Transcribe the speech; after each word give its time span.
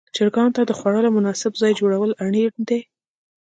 چرګانو 0.15 0.55
ته 0.55 0.61
د 0.65 0.71
خوړلو 0.79 1.09
مناسب 1.17 1.51
ځای 1.61 1.71
جوړول 1.79 2.11
اړین 2.23 2.53
دي. 2.69 2.79